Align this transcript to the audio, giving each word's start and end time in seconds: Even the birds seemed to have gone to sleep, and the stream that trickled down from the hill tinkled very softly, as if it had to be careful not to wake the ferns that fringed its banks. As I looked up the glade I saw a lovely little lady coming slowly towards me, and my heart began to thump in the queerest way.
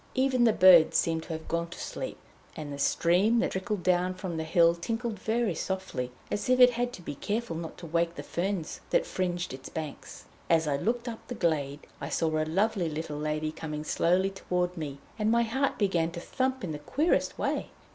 Even 0.15 0.45
the 0.45 0.51
birds 0.51 0.97
seemed 0.97 1.21
to 1.21 1.33
have 1.33 1.47
gone 1.47 1.67
to 1.67 1.77
sleep, 1.79 2.17
and 2.55 2.73
the 2.73 2.79
stream 2.79 3.37
that 3.37 3.51
trickled 3.51 3.83
down 3.83 4.15
from 4.15 4.35
the 4.37 4.43
hill 4.43 4.73
tinkled 4.73 5.19
very 5.19 5.53
softly, 5.53 6.09
as 6.31 6.49
if 6.49 6.59
it 6.59 6.71
had 6.71 6.91
to 6.93 7.03
be 7.03 7.13
careful 7.13 7.55
not 7.55 7.77
to 7.77 7.85
wake 7.85 8.15
the 8.15 8.23
ferns 8.23 8.81
that 8.89 9.05
fringed 9.05 9.53
its 9.53 9.69
banks. 9.69 10.25
As 10.49 10.67
I 10.67 10.75
looked 10.75 11.07
up 11.07 11.27
the 11.27 11.35
glade 11.35 11.85
I 12.01 12.09
saw 12.09 12.29
a 12.39 12.45
lovely 12.45 12.89
little 12.89 13.19
lady 13.19 13.51
coming 13.51 13.83
slowly 13.83 14.31
towards 14.31 14.75
me, 14.75 14.97
and 15.19 15.29
my 15.29 15.43
heart 15.43 15.77
began 15.77 16.09
to 16.13 16.19
thump 16.19 16.63
in 16.63 16.71
the 16.71 16.79
queerest 16.79 17.37
way. 17.37 17.67